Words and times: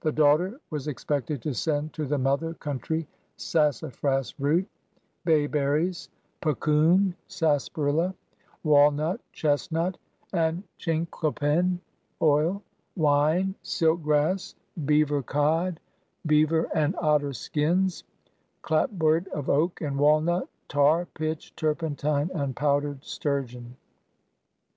The 0.00 0.10
daughter 0.10 0.58
was 0.70 0.88
expected 0.88 1.40
to 1.42 1.54
send 1.54 1.92
to 1.92 2.04
the 2.04 2.18
mother 2.18 2.52
country 2.54 3.06
sassafras 3.36 4.34
root, 4.40 4.66
bay 5.24 5.46
berries, 5.46 6.08
puccoon, 6.40 7.14
sarsa 7.28 7.70
parilla, 7.70 8.12
walnut, 8.64 9.20
chestnut, 9.30 9.96
and 10.32 10.64
chinquapin 10.80 11.78
oil, 12.20 12.60
wine, 12.96 13.54
silk 13.62 14.02
grass, 14.02 14.56
beaver 14.84 15.22
cod, 15.22 15.78
beaver 16.26 16.68
and 16.74 16.96
otter 17.00 17.32
skins, 17.32 18.02
clap 18.62 18.90
board 18.90 19.28
of 19.28 19.48
oak 19.48 19.80
and 19.80 19.96
walnut, 19.96 20.48
tar, 20.66 21.06
pitch, 21.14 21.54
turpentine, 21.54 22.30
and 22.34 22.56
powdered 22.56 23.04
sturgeon. 23.04 23.76